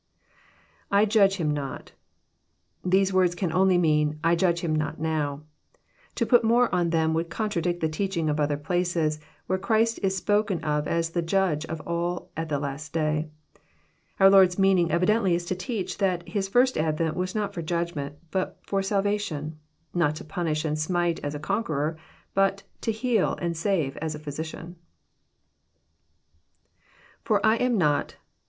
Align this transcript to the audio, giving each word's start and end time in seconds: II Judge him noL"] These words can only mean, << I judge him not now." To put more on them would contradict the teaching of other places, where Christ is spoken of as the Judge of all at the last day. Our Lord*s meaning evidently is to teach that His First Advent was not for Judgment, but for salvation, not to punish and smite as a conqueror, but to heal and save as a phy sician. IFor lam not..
II 0.91 1.05
Judge 1.05 1.35
him 1.35 1.51
noL"] 1.53 1.77
These 2.83 3.13
words 3.13 3.35
can 3.35 3.53
only 3.53 3.77
mean, 3.77 4.17
<< 4.21 4.23
I 4.23 4.35
judge 4.35 4.61
him 4.61 4.73
not 4.75 4.99
now." 4.99 5.43
To 6.15 6.25
put 6.25 6.43
more 6.43 6.73
on 6.73 6.89
them 6.89 7.13
would 7.13 7.29
contradict 7.29 7.81
the 7.81 7.87
teaching 7.87 8.27
of 8.27 8.39
other 8.39 8.57
places, 8.57 9.19
where 9.45 9.59
Christ 9.59 9.99
is 10.01 10.17
spoken 10.17 10.59
of 10.63 10.87
as 10.87 11.11
the 11.11 11.21
Judge 11.21 11.67
of 11.67 11.81
all 11.81 12.31
at 12.35 12.49
the 12.49 12.57
last 12.57 12.93
day. 12.93 13.29
Our 14.19 14.31
Lord*s 14.31 14.57
meaning 14.57 14.91
evidently 14.91 15.35
is 15.35 15.45
to 15.45 15.55
teach 15.55 15.99
that 15.99 16.27
His 16.27 16.47
First 16.49 16.79
Advent 16.79 17.15
was 17.15 17.35
not 17.35 17.53
for 17.53 17.61
Judgment, 17.61 18.15
but 18.31 18.57
for 18.65 18.81
salvation, 18.81 19.59
not 19.93 20.15
to 20.15 20.23
punish 20.23 20.65
and 20.65 20.79
smite 20.79 21.19
as 21.23 21.35
a 21.35 21.39
conqueror, 21.39 21.95
but 22.33 22.63
to 22.81 22.91
heal 22.91 23.37
and 23.39 23.55
save 23.55 23.97
as 23.97 24.15
a 24.15 24.19
phy 24.19 24.31
sician. 24.31 24.73
IFor 27.23 27.43
lam 27.43 27.77
not.. 27.77 28.15